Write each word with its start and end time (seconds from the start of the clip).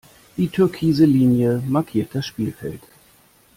Die 0.35 0.49
türkise 0.49 1.05
Linie 1.05 1.61
markiert 1.67 2.15
das 2.15 2.25
Spielfeld. 2.25 2.81